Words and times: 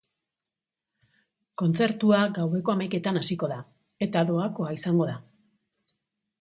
Kontzertua 1.63 2.23
gaueko 2.39 2.75
hamaiketan 2.75 3.21
hasiko 3.23 3.53
da, 3.55 3.61
eta 4.09 4.27
doakoa 4.33 4.75
izango 4.81 5.11
da. 5.15 5.19